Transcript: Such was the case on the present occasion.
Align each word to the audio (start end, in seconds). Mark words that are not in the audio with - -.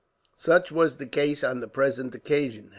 Such 0.37 0.71
was 0.71 0.97
the 0.97 1.05
case 1.05 1.43
on 1.43 1.59
the 1.59 1.67
present 1.67 2.15
occasion. 2.15 2.69